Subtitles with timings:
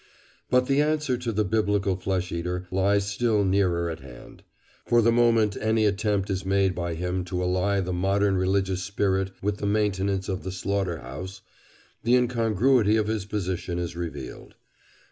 [0.49, 4.41] But the answer to the biblical flesh eater lies still nearer at hand.
[4.83, 9.29] For the moment any attempt is made by him to ally the modern religious spirit
[9.43, 11.41] with the maintenance of the slaughter house,
[12.01, 14.55] the incongruity of his position is revealed.